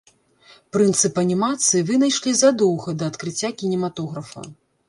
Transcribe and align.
Прынцып 0.77 1.19
анімацыі 1.23 1.83
вынайшлі 1.89 2.31
задоўга 2.41 2.97
да 3.03 3.11
адкрыцця 3.15 3.55
кінематографа. 3.61 4.41